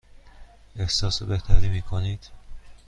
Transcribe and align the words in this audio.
احساس 0.75 1.23
بهتری 1.23 1.69
می 1.69 1.81
کنید؟ 1.81 2.27